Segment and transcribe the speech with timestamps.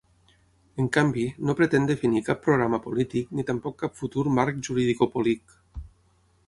[0.83, 5.57] En canvi, no pretén definir cap programa polític ni tampoc cap futur marc juridicopolíc.